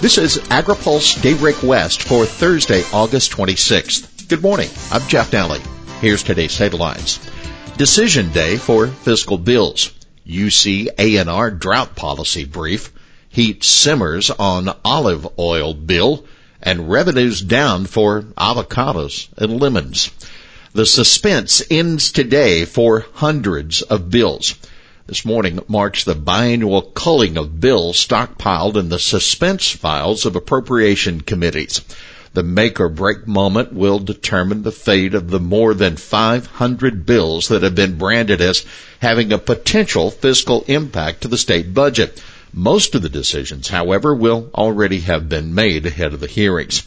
This 0.00 0.16
is 0.16 0.38
AgriPulse 0.38 1.20
Daybreak 1.22 1.60
West 1.64 2.04
for 2.04 2.24
Thursday, 2.24 2.84
August 2.92 3.32
26th. 3.32 4.28
Good 4.28 4.42
morning. 4.42 4.70
I'm 4.92 5.04
Jeff 5.08 5.32
Daly. 5.32 5.60
Here's 6.00 6.22
today's 6.22 6.56
headlines. 6.56 7.18
Decision 7.76 8.30
day 8.30 8.58
for 8.58 8.86
fiscal 8.86 9.38
bills. 9.38 9.92
UC 10.24 10.94
ANR 10.94 11.58
drought 11.58 11.96
policy 11.96 12.44
brief. 12.44 12.92
Heat 13.28 13.64
simmers 13.64 14.30
on 14.30 14.72
olive 14.84 15.26
oil 15.36 15.74
bill 15.74 16.24
and 16.62 16.88
revenues 16.88 17.40
down 17.40 17.86
for 17.86 18.22
avocados 18.22 19.26
and 19.36 19.60
lemons. 19.60 20.12
The 20.74 20.86
suspense 20.86 21.60
ends 21.72 22.12
today 22.12 22.66
for 22.66 23.04
hundreds 23.14 23.82
of 23.82 24.10
bills. 24.10 24.54
This 25.08 25.24
morning 25.24 25.58
marks 25.68 26.04
the 26.04 26.14
biannual 26.14 26.92
culling 26.92 27.38
of 27.38 27.58
bills 27.58 27.96
stockpiled 27.96 28.76
in 28.76 28.90
the 28.90 28.98
suspense 28.98 29.70
files 29.70 30.26
of 30.26 30.36
appropriation 30.36 31.22
committees. 31.22 31.80
The 32.34 32.42
make 32.42 32.78
or 32.78 32.90
break 32.90 33.26
moment 33.26 33.72
will 33.72 34.00
determine 34.00 34.64
the 34.64 34.70
fate 34.70 35.14
of 35.14 35.30
the 35.30 35.40
more 35.40 35.72
than 35.72 35.96
500 35.96 37.06
bills 37.06 37.48
that 37.48 37.62
have 37.62 37.74
been 37.74 37.96
branded 37.96 38.42
as 38.42 38.66
having 38.98 39.32
a 39.32 39.38
potential 39.38 40.10
fiscal 40.10 40.62
impact 40.68 41.22
to 41.22 41.28
the 41.28 41.38
state 41.38 41.72
budget. 41.72 42.22
Most 42.52 42.94
of 42.94 43.00
the 43.00 43.08
decisions, 43.08 43.66
however, 43.66 44.14
will 44.14 44.50
already 44.54 45.00
have 45.00 45.26
been 45.26 45.54
made 45.54 45.86
ahead 45.86 46.12
of 46.12 46.20
the 46.20 46.26
hearings. 46.26 46.82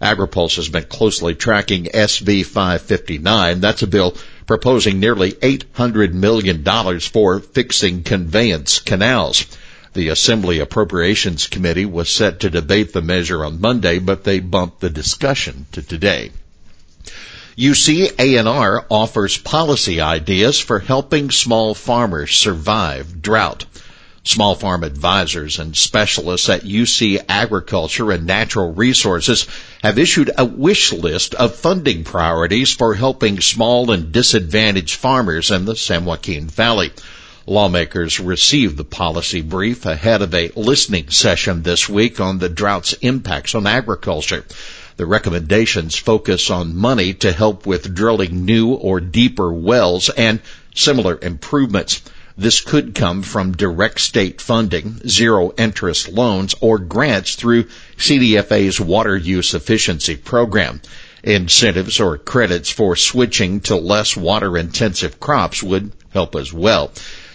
AgriPulse 0.00 0.56
has 0.56 0.68
been 0.68 0.84
closely 0.84 1.34
tracking 1.34 1.86
SB 1.86 2.46
559. 2.46 3.60
That's 3.60 3.82
a 3.82 3.88
bill 3.88 4.16
proposing 4.46 5.00
nearly 5.00 5.32
$800 5.32 6.12
million 6.12 6.62
for 7.00 7.40
fixing 7.40 8.02
conveyance 8.02 8.78
canals. 8.78 9.46
The 9.94 10.08
Assembly 10.08 10.58
Appropriations 10.58 11.46
Committee 11.46 11.86
was 11.86 12.08
set 12.08 12.40
to 12.40 12.50
debate 12.50 12.92
the 12.92 13.02
measure 13.02 13.44
on 13.44 13.60
Monday, 13.60 13.98
but 13.98 14.24
they 14.24 14.40
bumped 14.40 14.80
the 14.80 14.90
discussion 14.90 15.66
to 15.72 15.82
today. 15.82 16.32
UC 17.56 18.08
ANR 18.16 18.84
offers 18.90 19.38
policy 19.38 20.00
ideas 20.00 20.58
for 20.58 20.80
helping 20.80 21.30
small 21.30 21.74
farmers 21.74 22.32
survive 22.32 23.22
drought. 23.22 23.64
Small 24.26 24.54
farm 24.54 24.84
advisors 24.84 25.58
and 25.58 25.76
specialists 25.76 26.48
at 26.48 26.62
UC 26.62 27.22
Agriculture 27.28 28.10
and 28.10 28.26
Natural 28.26 28.72
Resources 28.72 29.46
have 29.82 29.98
issued 29.98 30.30
a 30.38 30.46
wish 30.46 30.94
list 30.94 31.34
of 31.34 31.54
funding 31.54 32.04
priorities 32.04 32.72
for 32.72 32.94
helping 32.94 33.42
small 33.42 33.90
and 33.90 34.12
disadvantaged 34.12 34.94
farmers 34.96 35.50
in 35.50 35.66
the 35.66 35.76
San 35.76 36.06
Joaquin 36.06 36.46
Valley. 36.48 36.90
Lawmakers 37.46 38.18
received 38.18 38.78
the 38.78 38.84
policy 38.84 39.42
brief 39.42 39.84
ahead 39.84 40.22
of 40.22 40.34
a 40.34 40.50
listening 40.56 41.10
session 41.10 41.62
this 41.62 41.86
week 41.86 42.18
on 42.18 42.38
the 42.38 42.48
drought's 42.48 42.94
impacts 42.94 43.54
on 43.54 43.66
agriculture. 43.66 44.46
The 44.96 45.04
recommendations 45.04 45.96
focus 45.96 46.50
on 46.50 46.74
money 46.74 47.12
to 47.14 47.30
help 47.30 47.66
with 47.66 47.94
drilling 47.94 48.46
new 48.46 48.72
or 48.72 49.00
deeper 49.00 49.52
wells 49.52 50.08
and 50.08 50.40
similar 50.74 51.18
improvements. 51.20 52.00
This 52.36 52.60
could 52.60 52.96
come 52.96 53.22
from 53.22 53.52
direct 53.52 54.00
state 54.00 54.40
funding, 54.40 55.00
zero 55.06 55.52
interest 55.56 56.08
loans, 56.08 56.52
or 56.60 56.80
grants 56.80 57.36
through 57.36 57.68
CDFA's 57.96 58.80
water 58.80 59.16
use 59.16 59.54
efficiency 59.54 60.16
program. 60.16 60.80
Incentives 61.22 62.00
or 62.00 62.18
credits 62.18 62.70
for 62.70 62.96
switching 62.96 63.60
to 63.60 63.76
less 63.76 64.16
water 64.16 64.58
intensive 64.58 65.20
crops 65.20 65.62
would 65.62 65.92
help 66.10 66.34
as 66.34 66.52
well. 66.52 66.90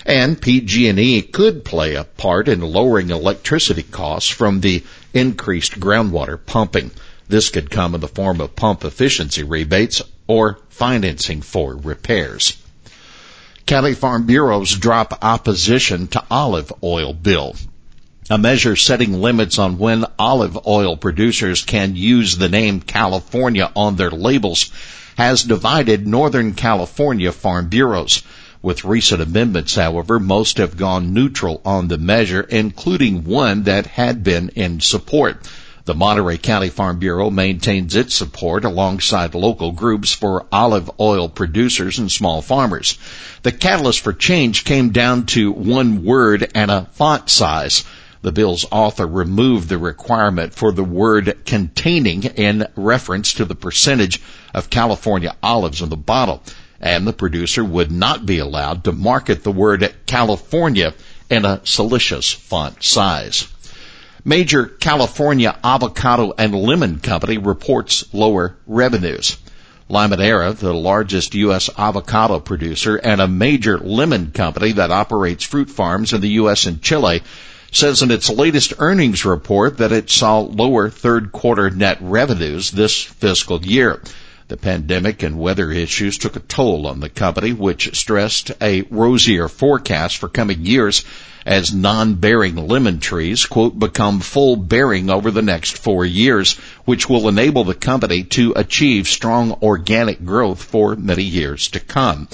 And 0.06 0.42
PG&E 0.42 1.22
could 1.22 1.64
play 1.64 1.96
a 1.96 2.04
part 2.04 2.50
in 2.50 2.60
lowering 2.60 3.10
electricity 3.10 3.84
costs 3.84 4.30
from 4.30 4.60
the 4.60 4.84
increased 5.14 5.80
groundwater 5.80 6.38
pumping. 6.46 6.92
This 7.30 7.48
could 7.48 7.70
come 7.70 7.96
in 7.96 8.02
the 8.02 8.10
form 8.10 8.42
of 8.42 8.58
pump 8.58 8.84
efficiency 8.84 9.44
rebates 9.44 10.02
or 10.28 10.60
financing 10.68 11.42
for 11.42 11.78
repairs. 11.78 12.58
County 13.70 13.94
Farm 13.94 14.26
Bureaus 14.26 14.72
drop 14.72 15.24
opposition 15.24 16.08
to 16.08 16.24
olive 16.32 16.74
oil 16.82 17.14
bill. 17.14 17.56
A 18.28 18.36
measure 18.40 18.76
setting 18.76 19.22
limits 19.22 19.60
on 19.60 19.78
when 19.78 20.08
olive 20.18 20.66
oil 20.66 20.98
producers 20.98 21.64
can 21.64 21.96
use 21.96 22.36
the 22.36 22.50
name 22.50 22.82
California 22.82 23.72
on 23.76 23.96
their 23.96 24.10
labels 24.10 24.72
has 25.20 25.44
divided 25.44 26.08
Northern 26.08 26.56
California 26.56 27.32
Farm 27.32 27.68
Bureaus. 27.70 28.24
With 28.64 28.86
recent 28.86 29.22
amendments, 29.22 29.76
however, 29.76 30.20
most 30.20 30.58
have 30.58 30.76
gone 30.76 31.14
neutral 31.14 31.62
on 31.64 31.90
the 31.90 32.00
measure, 32.00 32.42
including 32.42 33.24
one 33.24 33.66
that 33.66 33.86
had 33.86 34.24
been 34.24 34.50
in 34.56 34.80
support. 34.80 35.48
The 35.90 35.96
Monterey 35.96 36.38
County 36.38 36.70
Farm 36.70 37.00
Bureau 37.00 37.32
maintains 37.32 37.96
its 37.96 38.14
support 38.14 38.64
alongside 38.64 39.34
local 39.34 39.72
groups 39.72 40.14
for 40.14 40.46
olive 40.52 40.92
oil 41.00 41.28
producers 41.28 41.98
and 41.98 42.12
small 42.12 42.44
farmers. 42.44 42.96
The 43.42 43.52
catalyst 43.52 44.02
for 44.02 44.14
change 44.14 44.66
came 44.66 44.92
down 44.92 45.26
to 45.34 45.52
one 45.52 46.06
word 46.06 46.52
and 46.54 46.70
a 46.70 46.86
font 46.92 47.28
size. 47.32 47.86
The 48.22 48.32
bill's 48.32 48.68
author 48.70 49.08
removed 49.08 49.68
the 49.68 49.80
requirement 49.80 50.54
for 50.54 50.72
the 50.72 50.84
word 50.84 51.44
containing 51.44 52.22
in 52.24 52.68
reference 52.76 53.34
to 53.34 53.46
the 53.46 53.56
percentage 53.56 54.22
of 54.54 54.70
California 54.70 55.36
olives 55.42 55.82
in 55.82 55.90
the 55.90 55.98
bottle, 55.98 56.44
and 56.80 57.08
the 57.08 57.14
producer 57.14 57.64
would 57.64 57.92
not 57.92 58.28
be 58.28 58.38
allowed 58.38 58.84
to 58.84 58.92
market 58.92 59.44
the 59.44 59.52
word 59.52 59.92
California 60.06 60.94
in 61.32 61.46
a 61.46 61.62
salacious 61.64 62.32
font 62.32 62.84
size. 62.84 63.48
Major 64.26 64.66
California 64.66 65.58
avocado 65.64 66.34
and 66.38 66.54
lemon 66.54 67.00
company 67.00 67.38
reports 67.38 68.14
lower 68.14 68.58
revenues. 68.68 69.38
Limoneira, 69.90 70.56
the 70.56 70.74
largest 70.74 71.34
U.S. 71.36 71.70
avocado 71.78 72.40
producer 72.40 72.98
and 72.98 73.22
a 73.22 73.28
major 73.28 73.78
lemon 73.78 74.32
company 74.32 74.74
that 74.74 74.92
operates 74.92 75.44
fruit 75.44 75.70
farms 75.70 76.14
in 76.14 76.22
the 76.22 76.30
U.S. 76.42 76.66
and 76.66 76.82
Chile, 76.82 77.24
says 77.72 78.02
in 78.02 78.12
its 78.12 78.30
latest 78.30 78.74
earnings 78.80 79.26
report 79.26 79.78
that 79.78 79.92
it 79.92 80.10
saw 80.10 80.40
lower 80.40 80.90
third 80.90 81.32
quarter 81.32 81.70
net 81.70 81.98
revenues 82.02 82.72
this 82.72 83.02
fiscal 83.02 83.66
year. 83.66 84.02
The 84.50 84.58
pandemic 84.58 85.22
and 85.22 85.38
weather 85.38 85.72
issues 85.72 86.18
took 86.18 86.36
a 86.36 86.40
toll 86.40 86.88
on 86.88 87.02
the 87.02 87.10
company, 87.10 87.54
which 87.54 87.96
stressed 87.96 88.52
a 88.60 88.82
rosier 88.90 89.48
forecast 89.48 90.18
for 90.18 90.28
coming 90.28 90.66
years 90.66 91.06
as 91.46 91.72
non-bearing 91.72 92.56
lemon 92.56 93.00
trees, 93.00 93.46
quote, 93.46 93.78
become 93.78 94.22
full 94.22 94.56
bearing 94.56 95.12
over 95.12 95.30
the 95.30 95.44
next 95.44 95.78
four 95.78 96.04
years, 96.04 96.54
which 96.86 97.08
will 97.08 97.30
enable 97.30 97.64
the 97.64 97.76
company 97.76 98.24
to 98.24 98.54
achieve 98.56 99.08
strong 99.08 99.52
organic 99.62 100.26
growth 100.26 100.64
for 100.64 100.96
many 100.96 101.26
years 101.26 101.68
to 101.68 101.80
come. 101.80 102.28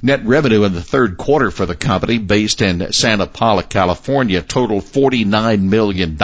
Net 0.00 0.24
revenue 0.24 0.64
in 0.64 0.72
the 0.72 0.82
third 0.82 1.18
quarter 1.18 1.50
for 1.50 1.66
the 1.66 1.76
company 1.76 2.16
based 2.16 2.62
in 2.62 2.94
Santa 2.94 3.26
Paula, 3.26 3.62
California 3.62 4.40
totaled 4.40 4.84
$49 4.84 5.60
million 5.60 6.16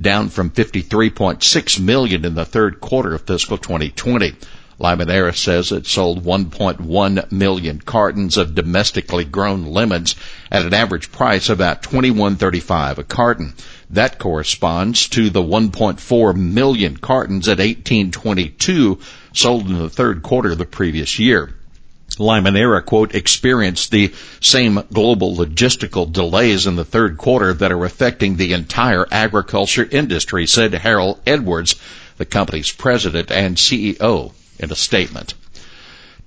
down 0.00 0.28
from 0.28 0.50
53.6 0.50 1.80
million 1.80 2.24
in 2.24 2.34
the 2.34 2.44
third 2.44 2.80
quarter 2.80 3.14
of 3.14 3.22
fiscal 3.22 3.58
2020. 3.58 4.34
Limoneira 4.78 5.34
says 5.34 5.72
it 5.72 5.86
sold 5.86 6.22
1.1 6.22 7.32
million 7.32 7.80
cartons 7.80 8.36
of 8.36 8.54
domestically 8.54 9.24
grown 9.24 9.64
lemons 9.64 10.14
at 10.50 10.66
an 10.66 10.74
average 10.74 11.10
price 11.10 11.48
of 11.48 11.58
about 11.58 11.82
21.35 11.82 12.98
a 12.98 13.04
carton. 13.04 13.54
That 13.88 14.18
corresponds 14.18 15.08
to 15.10 15.30
the 15.30 15.42
1.4 15.42 16.36
million 16.36 16.98
cartons 16.98 17.48
at 17.48 17.58
18.22 17.58 19.00
sold 19.32 19.66
in 19.66 19.78
the 19.78 19.88
third 19.88 20.22
quarter 20.22 20.52
of 20.52 20.58
the 20.58 20.66
previous 20.66 21.18
year. 21.18 21.54
Limoneira, 22.18 22.84
quote, 22.84 23.14
experienced 23.14 23.90
the 23.90 24.12
same 24.40 24.82
global 24.92 25.36
logistical 25.36 26.10
delays 26.10 26.66
in 26.66 26.76
the 26.76 26.84
third 26.84 27.18
quarter 27.18 27.52
that 27.54 27.72
are 27.72 27.84
affecting 27.84 28.36
the 28.36 28.52
entire 28.52 29.06
agriculture 29.10 29.86
industry, 29.90 30.46
said 30.46 30.72
Harold 30.72 31.20
Edwards, 31.26 31.76
the 32.16 32.24
company's 32.24 32.72
president 32.72 33.30
and 33.30 33.56
CEO, 33.56 34.32
in 34.58 34.70
a 34.70 34.76
statement. 34.76 35.34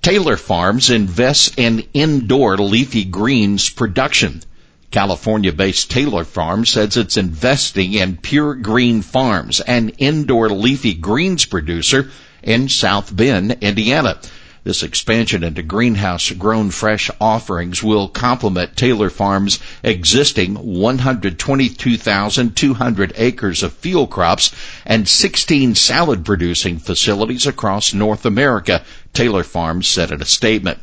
Taylor 0.02 0.36
Farms 0.36 0.88
invests 0.88 1.52
in 1.56 1.86
indoor 1.92 2.56
leafy 2.56 3.04
greens 3.04 3.68
production. 3.68 4.42
California-based 4.90 5.90
Taylor 5.90 6.24
Farms 6.24 6.70
says 6.70 6.96
it's 6.96 7.16
investing 7.16 7.92
in 7.92 8.16
Pure 8.16 8.56
Green 8.56 9.02
Farms, 9.02 9.60
an 9.60 9.90
indoor 9.98 10.48
leafy 10.48 10.94
greens 10.94 11.44
producer 11.44 12.10
in 12.42 12.68
South 12.68 13.14
Bend, 13.14 13.58
Indiana. 13.60 14.18
This 14.62 14.82
expansion 14.82 15.42
into 15.42 15.62
greenhouse 15.62 16.30
grown 16.32 16.70
fresh 16.70 17.10
offerings 17.18 17.82
will 17.82 18.08
complement 18.08 18.76
Taylor 18.76 19.08
Farms' 19.08 19.58
existing 19.82 20.56
122,200 20.56 23.12
acres 23.16 23.62
of 23.62 23.72
field 23.72 24.10
crops 24.10 24.52
and 24.84 25.08
16 25.08 25.74
salad 25.76 26.26
producing 26.26 26.78
facilities 26.78 27.46
across 27.46 27.94
North 27.94 28.26
America, 28.26 28.84
Taylor 29.14 29.44
Farms 29.44 29.88
said 29.88 30.10
in 30.10 30.20
a 30.20 30.26
statement. 30.26 30.78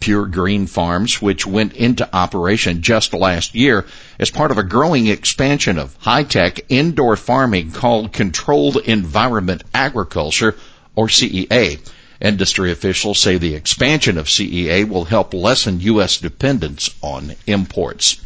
Pure 0.00 0.26
Green 0.26 0.66
Farms, 0.66 1.22
which 1.22 1.46
went 1.46 1.72
into 1.74 2.12
operation 2.12 2.82
just 2.82 3.14
last 3.14 3.54
year 3.54 3.86
as 4.18 4.30
part 4.30 4.50
of 4.50 4.58
a 4.58 4.64
growing 4.64 5.06
expansion 5.06 5.78
of 5.78 5.94
high-tech 6.00 6.62
indoor 6.68 7.14
farming 7.14 7.70
called 7.70 8.12
Controlled 8.12 8.78
Environment 8.78 9.62
Agriculture, 9.72 10.56
or 10.96 11.06
CEA. 11.06 11.78
Industry 12.20 12.70
officials 12.70 13.18
say 13.18 13.38
the 13.38 13.54
expansion 13.54 14.18
of 14.18 14.26
CEA 14.26 14.86
will 14.86 15.06
help 15.06 15.32
lessen 15.32 15.80
U.S. 15.80 16.18
dependence 16.18 16.90
on 17.00 17.34
imports. 17.46 18.20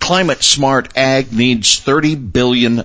Climate 0.00 0.42
smart 0.42 0.96
ag 0.96 1.32
needs 1.32 1.80
$30 1.80 2.32
billion, 2.32 2.84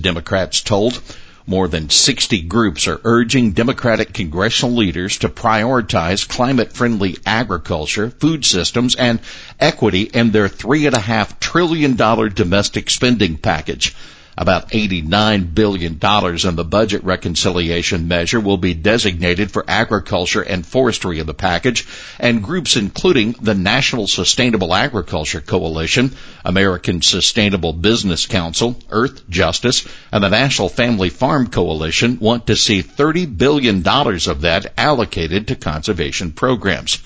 Democrats 0.00 0.60
told. 0.60 1.02
More 1.44 1.66
than 1.66 1.90
60 1.90 2.42
groups 2.42 2.86
are 2.86 3.00
urging 3.02 3.50
Democratic 3.50 4.12
congressional 4.12 4.76
leaders 4.76 5.18
to 5.18 5.28
prioritize 5.28 6.28
climate 6.28 6.72
friendly 6.72 7.18
agriculture, 7.26 8.10
food 8.10 8.44
systems, 8.44 8.94
and 8.94 9.18
equity 9.58 10.02
in 10.02 10.30
their 10.30 10.48
$3.5 10.48 11.40
trillion 11.40 11.96
domestic 11.96 12.90
spending 12.90 13.38
package. 13.38 13.94
About 14.38 14.70
$89 14.70 15.54
billion 15.54 15.92
in 15.94 16.56
the 16.56 16.66
budget 16.68 17.04
reconciliation 17.04 18.06
measure 18.06 18.38
will 18.38 18.58
be 18.58 18.74
designated 18.74 19.50
for 19.50 19.64
agriculture 19.66 20.42
and 20.42 20.66
forestry 20.66 21.20
in 21.20 21.26
the 21.26 21.32
package, 21.32 21.86
and 22.20 22.42
groups 22.42 22.76
including 22.76 23.34
the 23.40 23.54
National 23.54 24.06
Sustainable 24.06 24.74
Agriculture 24.74 25.40
Coalition, 25.40 26.14
American 26.44 27.00
Sustainable 27.00 27.72
Business 27.72 28.26
Council, 28.26 28.78
Earth 28.90 29.26
Justice, 29.30 29.88
and 30.12 30.22
the 30.22 30.28
National 30.28 30.68
Family 30.68 31.08
Farm 31.08 31.46
Coalition 31.46 32.18
want 32.20 32.48
to 32.48 32.56
see 32.56 32.82
$30 32.82 33.38
billion 33.38 33.78
of 33.86 34.40
that 34.42 34.74
allocated 34.76 35.48
to 35.48 35.56
conservation 35.56 36.32
programs. 36.32 36.98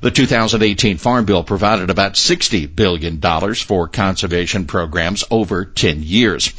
The 0.00 0.12
2018 0.12 0.96
Farm 0.98 1.24
Bill 1.24 1.42
provided 1.42 1.90
about 1.90 2.12
$60 2.14 2.74
billion 2.74 3.20
for 3.54 3.88
conservation 3.88 4.66
programs 4.66 5.24
over 5.28 5.64
10 5.64 6.04
years. 6.04 6.52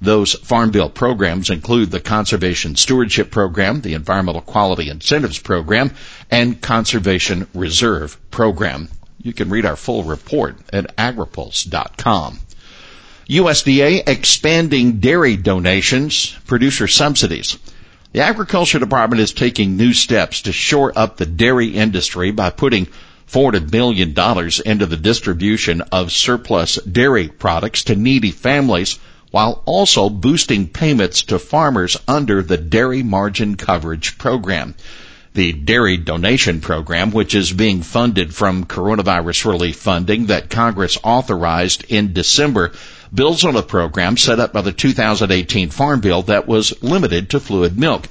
Those 0.00 0.34
Farm 0.34 0.70
Bill 0.70 0.90
programs 0.90 1.50
include 1.50 1.90
the 1.90 1.98
Conservation 1.98 2.76
Stewardship 2.76 3.32
Program, 3.32 3.80
the 3.80 3.94
Environmental 3.94 4.42
Quality 4.42 4.90
Incentives 4.90 5.38
Program, 5.38 5.92
and 6.30 6.60
Conservation 6.60 7.48
Reserve 7.52 8.16
Program. 8.30 8.88
You 9.20 9.32
can 9.32 9.48
read 9.48 9.66
our 9.66 9.76
full 9.76 10.04
report 10.04 10.56
at 10.72 10.96
agripulse.com. 10.96 12.38
USDA 13.28 14.06
expanding 14.06 15.00
dairy 15.00 15.36
donations, 15.36 16.36
producer 16.46 16.86
subsidies. 16.86 17.58
The 18.14 18.20
Agriculture 18.20 18.78
Department 18.78 19.20
is 19.20 19.32
taking 19.32 19.76
new 19.76 19.92
steps 19.92 20.42
to 20.42 20.52
shore 20.52 20.92
up 20.94 21.16
the 21.16 21.26
dairy 21.26 21.70
industry 21.70 22.30
by 22.30 22.50
putting 22.50 22.86
$400 23.28 23.72
million 23.72 24.10
into 24.64 24.86
the 24.86 24.96
distribution 24.96 25.80
of 25.90 26.12
surplus 26.12 26.76
dairy 26.76 27.26
products 27.26 27.82
to 27.84 27.96
needy 27.96 28.30
families 28.30 29.00
while 29.32 29.64
also 29.66 30.08
boosting 30.08 30.68
payments 30.68 31.22
to 31.22 31.40
farmers 31.40 31.96
under 32.06 32.40
the 32.40 32.56
Dairy 32.56 33.02
Margin 33.02 33.56
Coverage 33.56 34.16
Program. 34.16 34.76
The 35.32 35.52
Dairy 35.52 35.96
Donation 35.96 36.60
Program, 36.60 37.10
which 37.10 37.34
is 37.34 37.52
being 37.52 37.82
funded 37.82 38.32
from 38.32 38.66
coronavirus 38.66 39.46
relief 39.46 39.74
funding 39.74 40.26
that 40.26 40.50
Congress 40.50 40.96
authorized 41.02 41.86
in 41.88 42.12
December, 42.12 42.70
builds 43.12 43.44
on 43.44 43.56
a 43.56 43.62
program 43.62 44.16
set 44.16 44.40
up 44.40 44.52
by 44.52 44.60
the 44.62 44.72
2018 44.72 45.70
Farm 45.70 46.00
Bill 46.00 46.22
that 46.22 46.46
was 46.46 46.82
limited 46.82 47.30
to 47.30 47.40
fluid 47.40 47.78
milk. 47.78 48.08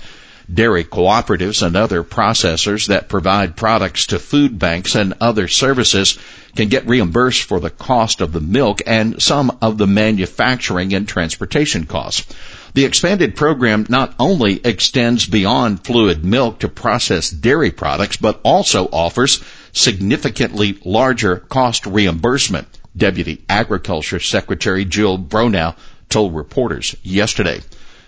Dairy 0.53 0.83
cooperatives 0.83 1.65
and 1.65 1.75
other 1.75 2.03
processors 2.03 2.87
that 2.87 3.07
provide 3.07 3.55
products 3.55 4.07
to 4.07 4.19
food 4.19 4.59
banks 4.59 4.95
and 4.95 5.13
other 5.21 5.47
services 5.47 6.17
can 6.55 6.67
get 6.67 6.87
reimbursed 6.87 7.43
for 7.43 7.61
the 7.61 7.69
cost 7.69 8.19
of 8.19 8.33
the 8.33 8.41
milk 8.41 8.81
and 8.85 9.21
some 9.21 9.57
of 9.61 9.77
the 9.77 9.87
manufacturing 9.87 10.93
and 10.93 11.07
transportation 11.07 11.85
costs. 11.85 12.25
The 12.73 12.85
expanded 12.85 13.35
program 13.35 13.85
not 13.87 14.15
only 14.19 14.59
extends 14.63 15.25
beyond 15.25 15.85
fluid 15.85 16.25
milk 16.25 16.59
to 16.59 16.67
processed 16.67 17.39
dairy 17.39 17.71
products, 17.71 18.17
but 18.17 18.41
also 18.43 18.89
offers 18.91 19.41
significantly 19.71 20.77
larger 20.83 21.37
cost 21.37 21.85
reimbursement 21.85 22.67
Deputy 22.95 23.43
Agriculture 23.49 24.19
Secretary 24.19 24.85
Jewel 24.85 25.17
Bronaugh 25.17 25.75
told 26.09 26.35
reporters 26.35 26.95
yesterday. 27.03 27.61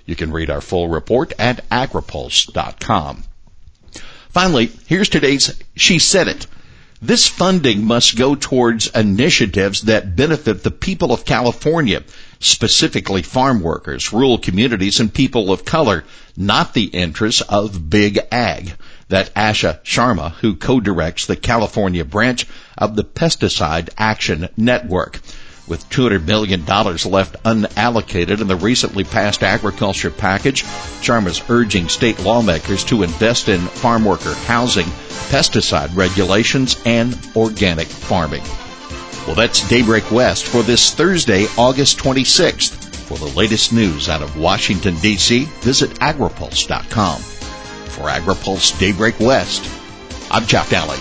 You 0.06 0.16
can 0.16 0.32
read 0.32 0.50
our 0.50 0.62
full 0.62 0.88
report 0.88 1.34
at 1.40 1.68
agripulse.com. 1.70 3.24
Finally, 4.30 4.72
here's 4.88 5.10
today's 5.10 5.60
She 5.76 5.98
Said 5.98 6.28
It. 6.28 6.48
This 7.02 7.28
funding 7.28 7.84
must 7.84 8.16
go 8.16 8.36
towards 8.36 8.88
initiatives 8.88 9.82
that 9.84 10.16
benefit 10.16 10.64
the 10.64 10.72
people 10.72 11.12
of 11.12 11.26
California, 11.26 12.04
specifically 12.40 13.22
farm 13.22 13.62
workers, 13.62 14.14
rural 14.14 14.38
communities, 14.38 15.00
and 15.00 15.14
people 15.14 15.52
of 15.52 15.66
color, 15.66 16.04
not 16.38 16.74
the 16.74 16.86
interests 16.86 17.42
of 17.42 17.90
big 17.90 18.20
ag. 18.32 18.74
That 19.10 19.34
Asha 19.36 19.82
Sharma, 19.84 20.32
who 20.32 20.56
co-directs 20.56 21.26
the 21.26 21.36
California 21.36 22.04
branch 22.04 22.48
of 22.78 22.96
the 22.96 23.04
Pesticide 23.04 23.90
Action 23.98 24.50
Network. 24.58 25.22
With 25.68 25.90
$200 25.90 26.26
million 26.26 26.64
left 26.66 27.42
unallocated 27.44 28.40
in 28.40 28.48
the 28.48 28.56
recently 28.56 29.04
passed 29.04 29.42
agriculture 29.42 30.12
package, 30.12 30.64
Sharma's 31.02 31.42
urging 31.50 31.90
state 31.90 32.20
lawmakers 32.20 32.84
to 32.86 33.02
invest 33.02 33.50
in 33.50 33.60
farm 33.60 34.06
worker 34.06 34.34
housing, 34.46 34.86
pesticide 35.30 35.96
regulations, 35.96 36.80
and 36.86 37.18
organic 37.36 37.88
farming. 37.88 38.44
Well, 39.26 39.36
that's 39.36 39.68
Daybreak 39.68 40.12
West 40.12 40.46
for 40.46 40.62
this 40.62 40.94
Thursday, 40.94 41.48
August 41.58 41.98
26th. 41.98 42.84
For 43.06 43.18
the 43.18 43.36
latest 43.38 43.74
news 43.74 44.08
out 44.08 44.22
of 44.22 44.38
Washington, 44.38 44.96
D.C., 45.00 45.46
visit 45.62 45.90
agripulse.com. 46.00 47.35
For 47.96 48.10
AgriPulse 48.10 48.78
Daybreak 48.78 49.18
West, 49.22 49.70
I'm 50.30 50.46
Chuck 50.46 50.74
Alley. 50.74 51.00